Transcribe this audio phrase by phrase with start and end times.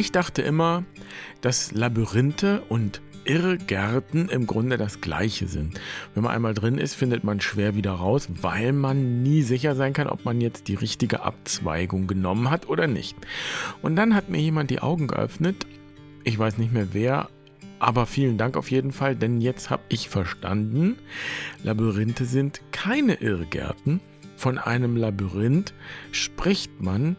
[0.00, 0.84] Ich dachte immer,
[1.42, 5.78] dass Labyrinthe und Irrgärten im Grunde das gleiche sind.
[6.14, 9.92] Wenn man einmal drin ist, findet man schwer wieder raus, weil man nie sicher sein
[9.92, 13.14] kann, ob man jetzt die richtige Abzweigung genommen hat oder nicht.
[13.82, 15.66] Und dann hat mir jemand die Augen geöffnet.
[16.24, 17.28] Ich weiß nicht mehr wer,
[17.78, 20.96] aber vielen Dank auf jeden Fall, denn jetzt habe ich verstanden,
[21.62, 24.00] Labyrinthe sind keine Irrgärten.
[24.34, 25.74] Von einem Labyrinth
[26.10, 27.16] spricht man,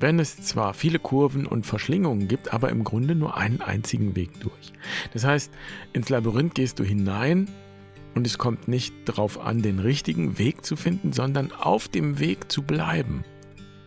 [0.00, 4.40] wenn es zwar viele Kurven und Verschlingungen gibt, aber im Grunde nur einen einzigen Weg
[4.40, 4.72] durch.
[5.12, 5.52] Das heißt,
[5.92, 7.48] ins Labyrinth gehst du hinein
[8.14, 12.50] und es kommt nicht darauf an, den richtigen Weg zu finden, sondern auf dem Weg
[12.50, 13.24] zu bleiben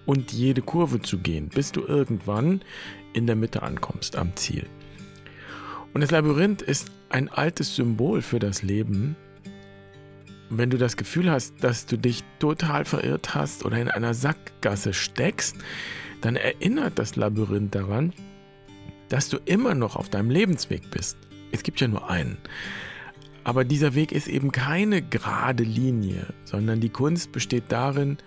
[0.06, 2.62] und jede Kurve zu gehen, bis du irgendwann
[3.14, 4.66] in der Mitte ankommst am Ziel.
[5.94, 9.16] Und das Labyrinth ist ein altes Symbol für das Leben.
[10.58, 14.94] Wenn du das Gefühl hast, dass du dich total verirrt hast oder in einer Sackgasse
[14.94, 15.58] steckst,
[16.22, 18.14] dann erinnert das Labyrinth daran,
[19.10, 21.18] dass du immer noch auf deinem Lebensweg bist.
[21.52, 22.38] Es gibt ja nur einen.
[23.44, 28.18] Aber dieser Weg ist eben keine gerade Linie, sondern die Kunst besteht darin,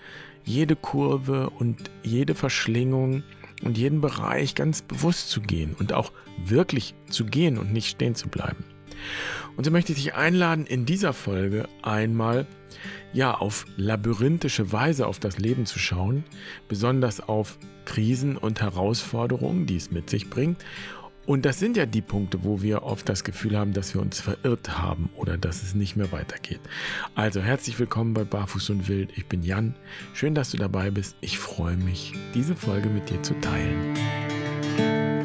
[0.44, 3.22] jede Kurve und jede Verschlingung
[3.62, 6.12] und jeden Bereich ganz bewusst zu gehen und auch
[6.44, 8.64] wirklich zu gehen und nicht stehen zu bleiben.
[9.56, 12.46] Und so möchte ich dich einladen, in dieser Folge einmal
[13.12, 16.24] ja auf labyrinthische Weise auf das Leben zu schauen,
[16.68, 20.64] besonders auf Krisen und Herausforderungen, die es mit sich bringt.
[21.24, 24.20] Und das sind ja die Punkte, wo wir oft das Gefühl haben, dass wir uns
[24.20, 26.60] verirrt haben oder dass es nicht mehr weitergeht.
[27.16, 29.10] Also herzlich willkommen bei Barfuß und Wild.
[29.16, 29.74] Ich bin Jan.
[30.14, 31.16] Schön, dass du dabei bist.
[31.20, 35.15] Ich freue mich, diese Folge mit dir zu teilen.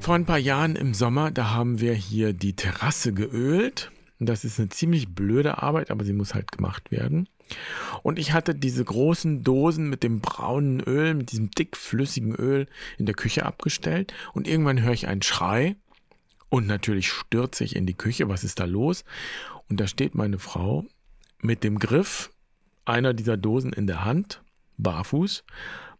[0.00, 3.92] Vor ein paar Jahren im Sommer, da haben wir hier die Terrasse geölt.
[4.18, 7.28] Das ist eine ziemlich blöde Arbeit, aber sie muss halt gemacht werden.
[8.02, 12.66] Und ich hatte diese großen Dosen mit dem braunen Öl, mit diesem dickflüssigen Öl
[12.96, 14.14] in der Küche abgestellt.
[14.32, 15.76] Und irgendwann höre ich einen Schrei.
[16.48, 18.28] Und natürlich stürze ich in die Küche.
[18.28, 19.04] Was ist da los?
[19.68, 20.86] Und da steht meine Frau
[21.40, 22.30] mit dem Griff
[22.86, 24.42] einer dieser Dosen in der Hand,
[24.78, 25.44] barfuß,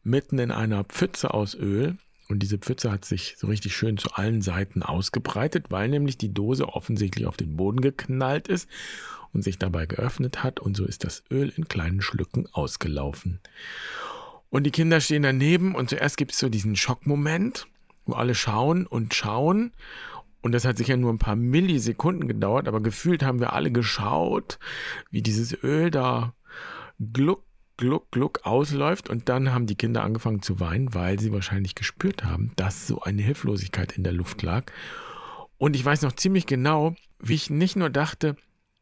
[0.03, 1.99] mitten in einer Pfütze aus Öl
[2.31, 6.33] und diese Pfütze hat sich so richtig schön zu allen Seiten ausgebreitet, weil nämlich die
[6.33, 8.69] Dose offensichtlich auf den Boden geknallt ist
[9.33, 10.61] und sich dabei geöffnet hat.
[10.61, 13.41] Und so ist das Öl in kleinen Schlücken ausgelaufen.
[14.49, 17.67] Und die Kinder stehen daneben und zuerst gibt es so diesen Schockmoment,
[18.07, 19.73] wo alle schauen und schauen.
[20.41, 24.61] Und das hat sicher nur ein paar Millisekunden gedauert, aber gefühlt haben wir alle geschaut,
[25.11, 26.35] wie dieses Öl da
[27.13, 27.45] gluck,
[27.81, 32.25] gluck, gluck ausläuft und dann haben die Kinder angefangen zu weinen, weil sie wahrscheinlich gespürt
[32.25, 34.71] haben, dass so eine Hilflosigkeit in der Luft lag.
[35.57, 38.37] Und ich weiß noch ziemlich genau, wie ich nicht nur dachte,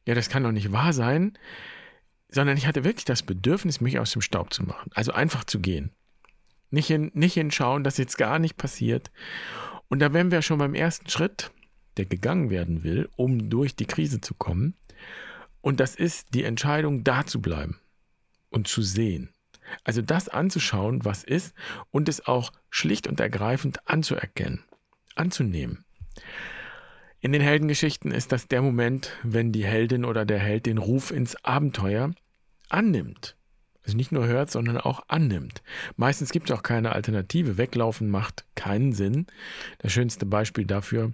[0.05, 1.39] ja, das kann doch nicht wahr sein,
[2.29, 4.91] sondern ich hatte wirklich das Bedürfnis, mich aus dem Staub zu machen.
[4.95, 5.93] Also einfach zu gehen.
[6.71, 9.13] Nicht, hin, nicht hinschauen, dass jetzt gar nicht passiert.
[9.89, 11.53] Und da wären wir schon beim ersten Schritt,
[11.97, 14.75] der gegangen werden will, um durch die Krise zu kommen.
[15.61, 17.79] Und das ist die Entscheidung, da zu bleiben
[18.51, 19.31] und zu sehen.
[19.85, 21.55] Also das anzuschauen, was ist
[21.91, 24.65] und es auch schlicht und ergreifend anzuerkennen,
[25.15, 25.85] anzunehmen.
[27.21, 31.11] In den Heldengeschichten ist das der Moment, wenn die Heldin oder der Held den Ruf
[31.11, 32.13] ins Abenteuer
[32.69, 33.37] annimmt.
[33.83, 35.63] Also nicht nur hört, sondern auch annimmt.
[35.97, 37.57] Meistens gibt es auch keine Alternative.
[37.57, 39.27] Weglaufen macht keinen Sinn.
[39.79, 41.13] Das schönste Beispiel dafür,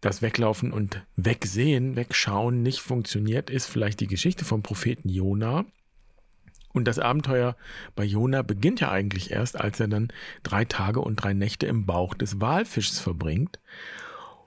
[0.00, 5.64] dass Weglaufen und Wegsehen, Wegschauen nicht funktioniert, ist vielleicht die Geschichte vom Propheten Jona.
[6.74, 7.56] Und das Abenteuer
[7.94, 10.08] bei Jona beginnt ja eigentlich erst, als er dann
[10.42, 13.60] drei Tage und drei Nächte im Bauch des Walfischs verbringt.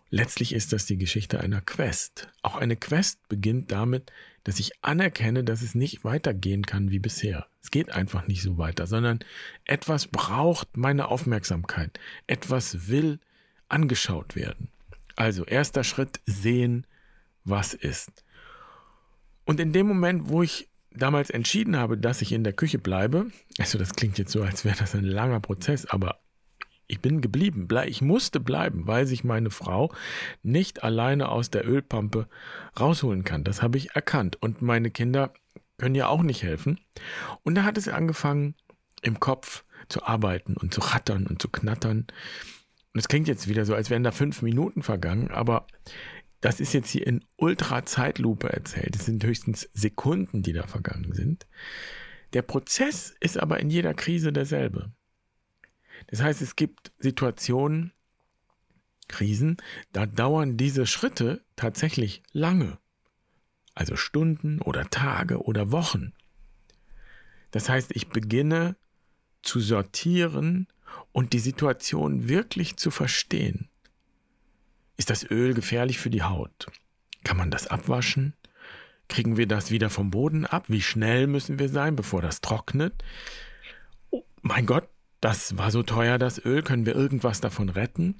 [0.09, 2.29] Letztlich ist das die Geschichte einer Quest.
[2.41, 4.11] Auch eine Quest beginnt damit,
[4.43, 7.47] dass ich anerkenne, dass es nicht weitergehen kann wie bisher.
[7.61, 9.19] Es geht einfach nicht so weiter, sondern
[9.63, 11.97] etwas braucht meine Aufmerksamkeit.
[12.27, 13.19] Etwas will
[13.69, 14.69] angeschaut werden.
[15.15, 16.85] Also erster Schritt, sehen,
[17.45, 18.25] was ist.
[19.45, 23.27] Und in dem Moment, wo ich damals entschieden habe, dass ich in der Küche bleibe,
[23.57, 26.19] also das klingt jetzt so, als wäre das ein langer Prozess, aber
[26.87, 27.67] ich bin geblieben.
[27.85, 29.93] Ich musste bleiben, weil sich meine Frau
[30.41, 32.27] nicht alleine aus der Ölpampe
[32.79, 33.43] rausholen kann.
[33.43, 34.41] Das habe ich erkannt.
[34.41, 35.33] Und meine Kinder
[35.77, 36.79] können ja auch nicht helfen.
[37.43, 38.55] Und da hat es angefangen,
[39.01, 42.07] im Kopf zu arbeiten und zu rattern und zu knattern.
[42.93, 45.67] Und es klingt jetzt wieder so, als wären da fünf Minuten vergangen, aber
[46.41, 48.95] das ist jetzt hier in Ultra-Zeitlupe erzählt.
[48.95, 51.47] Es sind höchstens Sekunden, die da vergangen sind.
[52.33, 54.91] Der Prozess ist aber in jeder Krise derselbe.
[56.07, 57.91] Das heißt, es gibt Situationen,
[59.07, 59.57] Krisen,
[59.93, 62.77] da dauern diese Schritte tatsächlich lange.
[63.73, 66.13] Also Stunden oder Tage oder Wochen.
[67.51, 68.75] Das heißt, ich beginne
[69.41, 70.67] zu sortieren
[71.11, 73.69] und die Situation wirklich zu verstehen.
[74.97, 76.67] Ist das Öl gefährlich für die Haut?
[77.23, 78.33] Kann man das abwaschen?
[79.07, 80.65] Kriegen wir das wieder vom Boden ab?
[80.67, 83.03] Wie schnell müssen wir sein, bevor das trocknet?
[84.09, 84.89] Oh mein Gott,
[85.21, 86.61] das war so teuer, das Öl.
[86.63, 88.15] Können wir irgendwas davon retten?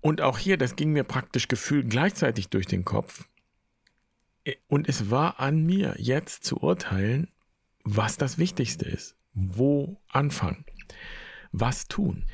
[0.00, 3.28] Und auch hier, das ging mir praktisch gefühlt gleichzeitig durch den Kopf.
[4.68, 7.28] Und es war an mir, jetzt zu urteilen,
[7.84, 9.16] was das Wichtigste ist.
[9.34, 10.64] Wo anfangen?
[11.52, 12.24] Was tun?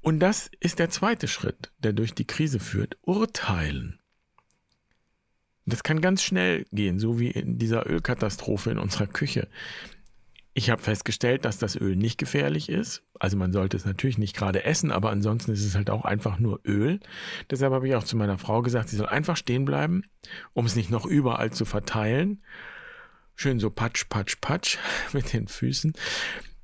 [0.00, 2.96] Und das ist der zweite Schritt, der durch die Krise führt.
[3.02, 3.98] Urteilen.
[5.66, 9.48] Das kann ganz schnell gehen, so wie in dieser Ölkatastrophe in unserer Küche.
[10.52, 13.04] Ich habe festgestellt, dass das Öl nicht gefährlich ist.
[13.18, 16.38] Also man sollte es natürlich nicht gerade essen, aber ansonsten ist es halt auch einfach
[16.38, 16.98] nur Öl.
[17.50, 20.02] Deshalb habe ich auch zu meiner Frau gesagt, sie soll einfach stehen bleiben,
[20.52, 22.42] um es nicht noch überall zu verteilen.
[23.36, 24.78] Schön so patsch, patsch, patsch
[25.12, 25.92] mit den Füßen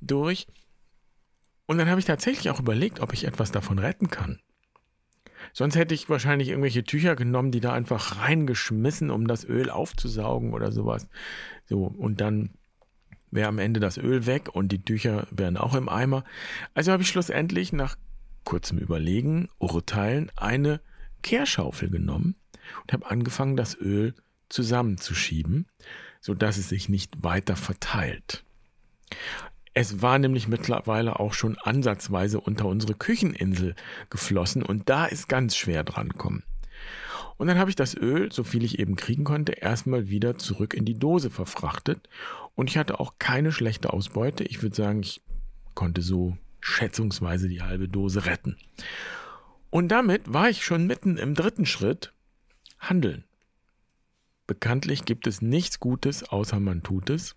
[0.00, 0.48] durch.
[1.66, 4.40] Und dann habe ich tatsächlich auch überlegt, ob ich etwas davon retten kann.
[5.52, 10.52] Sonst hätte ich wahrscheinlich irgendwelche Tücher genommen, die da einfach reingeschmissen, um das Öl aufzusaugen
[10.52, 11.08] oder sowas.
[11.66, 12.50] So, und dann
[13.30, 16.24] wäre am Ende das Öl weg und die Tücher wären auch im Eimer.
[16.74, 17.96] Also habe ich schlussendlich nach
[18.44, 20.80] kurzem Überlegen, Urteilen, eine
[21.22, 22.36] Kehrschaufel genommen
[22.82, 24.14] und habe angefangen, das Öl
[24.48, 25.66] zusammenzuschieben,
[26.20, 28.44] sodass es sich nicht weiter verteilt.
[29.78, 33.74] Es war nämlich mittlerweile auch schon ansatzweise unter unsere Kücheninsel
[34.08, 36.44] geflossen und da ist ganz schwer drankommen.
[37.36, 40.72] Und dann habe ich das Öl, so viel ich eben kriegen konnte, erstmal wieder zurück
[40.72, 42.08] in die Dose verfrachtet.
[42.54, 44.44] Und ich hatte auch keine schlechte Ausbeute.
[44.44, 45.20] Ich würde sagen, ich
[45.74, 48.56] konnte so schätzungsweise die halbe Dose retten.
[49.68, 52.14] Und damit war ich schon mitten im dritten Schritt,
[52.78, 53.24] handeln.
[54.46, 57.36] Bekanntlich gibt es nichts Gutes, außer man tut es.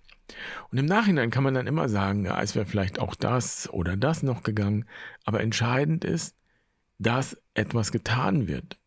[0.71, 3.97] Und im Nachhinein kann man dann immer sagen, ja, es wäre vielleicht auch das oder
[3.97, 4.85] das noch gegangen.
[5.25, 6.35] Aber entscheidend ist,
[6.97, 8.79] dass etwas getan wird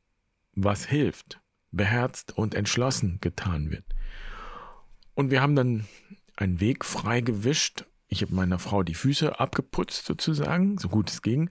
[0.55, 1.41] was hilft,
[1.71, 3.85] beherzt und entschlossen getan wird.
[5.15, 5.87] Und wir haben dann
[6.37, 7.85] einen Weg frei gewischt.
[8.09, 11.51] Ich habe meiner Frau die Füße abgeputzt sozusagen, so gut es ging.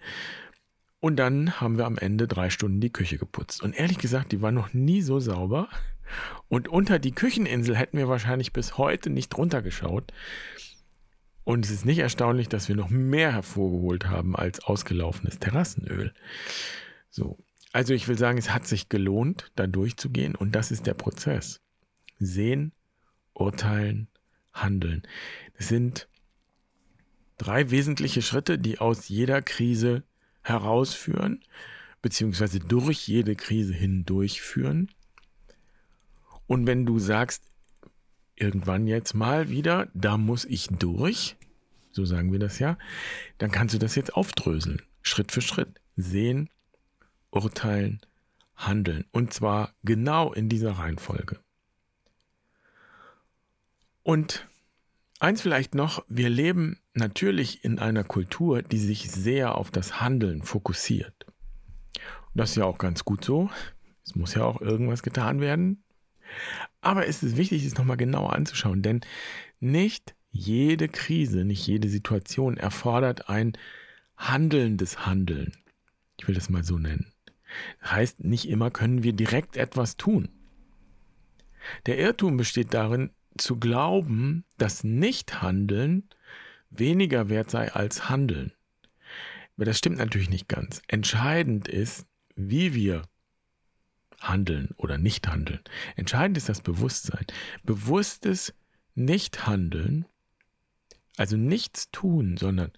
[0.99, 3.63] Und dann haben wir am Ende drei Stunden die Küche geputzt.
[3.63, 5.67] Und ehrlich gesagt, die war noch nie so sauber.
[6.47, 10.11] Und unter die Kücheninsel hätten wir wahrscheinlich bis heute nicht runtergeschaut.
[11.43, 16.13] Und es ist nicht erstaunlich, dass wir noch mehr hervorgeholt haben als ausgelaufenes Terrassenöl.
[17.09, 17.37] So,
[17.73, 21.61] also ich will sagen, es hat sich gelohnt, da durchzugehen und das ist der Prozess.
[22.19, 22.73] Sehen,
[23.33, 24.07] urteilen,
[24.53, 25.03] handeln.
[25.57, 26.07] Das sind
[27.37, 30.03] drei wesentliche Schritte, die aus jeder Krise
[30.43, 31.43] herausführen,
[32.01, 34.91] beziehungsweise durch jede Krise hindurchführen.
[36.51, 37.45] Und wenn du sagst,
[38.35, 41.37] irgendwann jetzt mal wieder, da muss ich durch,
[41.91, 42.77] so sagen wir das ja,
[43.37, 45.79] dann kannst du das jetzt aufdröseln, Schritt für Schritt.
[45.95, 46.49] Sehen,
[47.29, 48.01] urteilen,
[48.57, 49.05] handeln.
[49.11, 51.39] Und zwar genau in dieser Reihenfolge.
[54.03, 54.45] Und
[55.21, 60.43] eins vielleicht noch, wir leben natürlich in einer Kultur, die sich sehr auf das Handeln
[60.43, 61.15] fokussiert.
[61.95, 63.49] Und das ist ja auch ganz gut so.
[64.03, 65.81] Es muss ja auch irgendwas getan werden.
[66.81, 69.01] Aber es ist wichtig, es nochmal genauer anzuschauen, denn
[69.59, 73.53] nicht jede Krise, nicht jede Situation erfordert ein
[74.17, 75.53] handelndes Handeln.
[76.17, 77.11] Ich will das mal so nennen.
[77.83, 80.29] Heißt, nicht immer können wir direkt etwas tun.
[81.85, 86.09] Der Irrtum besteht darin, zu glauben, dass Nichthandeln
[86.69, 88.53] weniger wert sei als Handeln.
[89.55, 90.81] Aber das stimmt natürlich nicht ganz.
[90.87, 93.03] Entscheidend ist, wie wir
[94.21, 95.59] handeln oder nicht handeln.
[95.95, 97.25] Entscheidend ist das Bewusstsein.
[97.63, 98.53] Bewusstes
[98.95, 100.05] Nichthandeln,
[101.17, 102.71] also nichts tun, sondern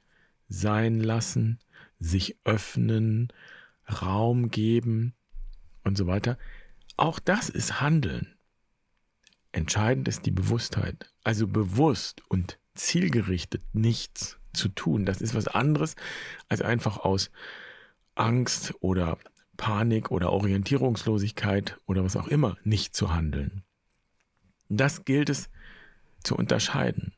[0.48, 1.60] sein lassen,
[2.00, 3.32] sich öffnen,
[4.02, 5.14] Raum geben
[5.84, 6.38] und so weiter.
[6.96, 8.36] Auch das ist Handeln.
[9.52, 11.12] Entscheidend ist die Bewusstheit.
[11.24, 15.06] Also bewusst und zielgerichtet nichts zu tun.
[15.06, 15.96] Das ist was anderes
[16.50, 17.32] als einfach aus
[18.16, 19.18] Angst oder
[19.58, 23.64] Panik oder Orientierungslosigkeit oder was auch immer nicht zu handeln.
[24.70, 25.50] Das gilt es
[26.24, 27.14] zu unterscheiden.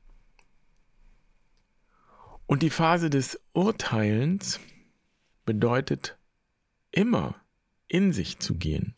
[2.47, 4.59] Und die Phase des Urteilens
[5.45, 6.17] bedeutet
[6.91, 7.35] immer
[7.87, 8.95] in sich zu gehen.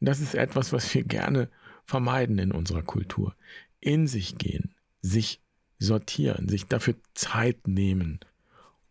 [0.00, 1.50] Das ist etwas, was wir gerne
[1.84, 3.36] vermeiden in unserer Kultur.
[3.80, 5.40] In sich gehen, sich
[5.78, 8.20] sortieren, sich dafür Zeit nehmen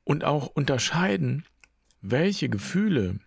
[0.04, 1.46] und auch unterscheiden,
[2.02, 3.20] welche Gefühle,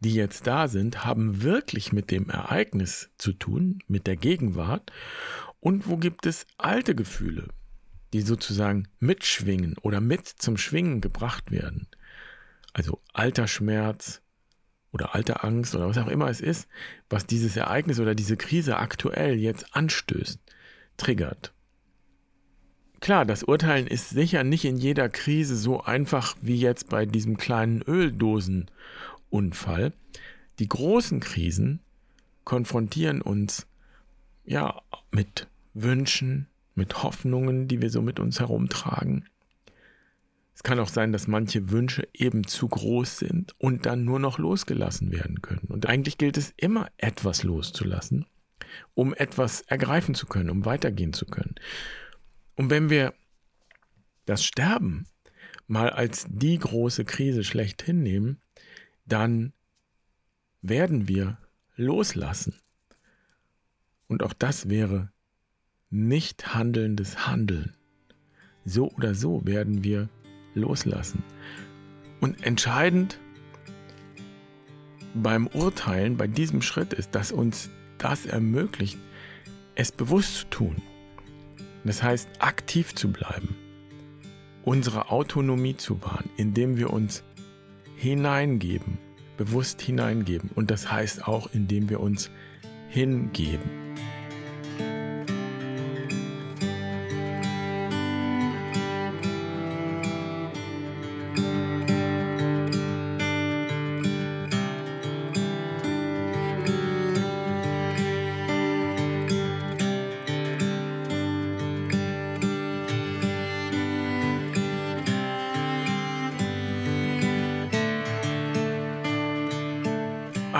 [0.00, 4.92] die jetzt da sind, haben wirklich mit dem Ereignis zu tun, mit der Gegenwart,
[5.60, 7.48] und wo gibt es alte Gefühle,
[8.12, 11.88] die sozusagen mitschwingen oder mit zum Schwingen gebracht werden.
[12.72, 14.22] Also alter Schmerz
[14.92, 16.68] oder alte Angst oder was auch immer es ist,
[17.08, 20.38] was dieses Ereignis oder diese Krise aktuell jetzt anstößt,
[20.96, 21.52] triggert.
[23.00, 27.36] Klar, das Urteilen ist sicher nicht in jeder Krise so einfach wie jetzt bei diesem
[27.36, 29.92] kleinen Öldosenunfall.
[30.58, 31.80] Die großen Krisen
[32.44, 33.66] konfrontieren uns
[34.44, 39.28] ja mit Wünschen, mit Hoffnungen, die wir so mit uns herumtragen.
[40.54, 44.38] Es kann auch sein, dass manche Wünsche eben zu groß sind und dann nur noch
[44.38, 45.66] losgelassen werden können.
[45.68, 48.24] Und eigentlich gilt es immer, etwas loszulassen,
[48.94, 51.56] um etwas ergreifen zu können, um weitergehen zu können.
[52.56, 53.14] Und wenn wir
[54.24, 55.06] das Sterben
[55.66, 58.40] mal als die große Krise schlechthin nehmen,
[59.04, 59.52] dann
[60.62, 61.38] werden wir
[61.76, 62.54] loslassen.
[64.08, 65.12] Und auch das wäre
[65.90, 67.76] nicht handelndes Handeln.
[68.64, 70.08] So oder so werden wir
[70.54, 71.22] loslassen.
[72.20, 73.20] Und entscheidend
[75.14, 78.98] beim Urteilen, bei diesem Schritt ist, dass uns das ermöglicht,
[79.74, 80.82] es bewusst zu tun.
[81.86, 83.54] Das heißt, aktiv zu bleiben,
[84.64, 87.22] unsere Autonomie zu wahren, indem wir uns
[87.94, 88.98] hineingeben,
[89.36, 90.50] bewusst hineingeben.
[90.54, 92.30] Und das heißt auch, indem wir uns
[92.88, 93.75] hingeben.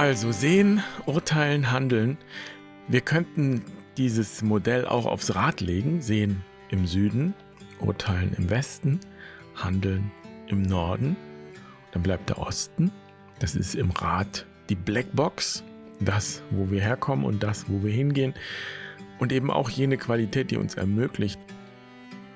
[0.07, 2.17] Also sehen, urteilen, handeln.
[2.87, 3.65] Wir könnten
[3.97, 6.01] dieses Modell auch aufs Rad legen.
[6.01, 7.35] Sehen im Süden,
[7.81, 9.01] urteilen im Westen,
[9.57, 10.13] handeln
[10.47, 11.17] im Norden.
[11.91, 12.93] Dann bleibt der Osten.
[13.41, 15.65] Das ist im Rad die Blackbox.
[15.99, 18.33] Das, wo wir herkommen und das, wo wir hingehen.
[19.19, 21.41] Und eben auch jene Qualität, die uns ermöglicht,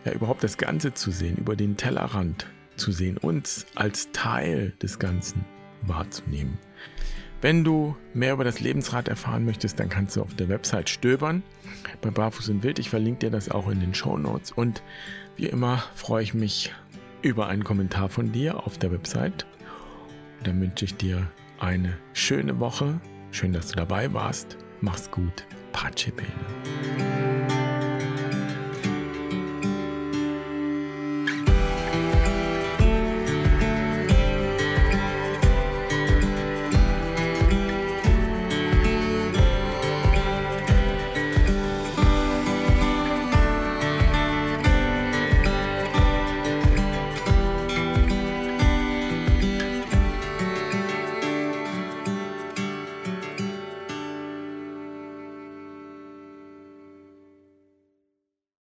[0.04, 4.98] ja, überhaupt das Ganze zu sehen, über den Tellerrand zu sehen, uns als Teil des
[4.98, 5.44] Ganzen
[5.82, 6.58] wahrzunehmen.
[7.40, 11.42] Wenn du mehr über das Lebensrad erfahren möchtest, dann kannst du auf der Website stöbern
[12.02, 12.78] bei Barfuß und Wild.
[12.78, 14.52] Ich verlinke dir das auch in den Show Notes.
[14.52, 14.82] Und
[15.36, 16.72] wie immer freue ich mich
[17.22, 19.46] über einen Kommentar von dir auf der Website.
[20.38, 21.26] Und dann wünsche ich dir
[21.58, 23.00] eine schöne Woche.
[23.30, 24.58] Schön, dass du dabei warst.
[24.80, 25.46] Mach's gut.
[25.72, 27.09] Pace bene.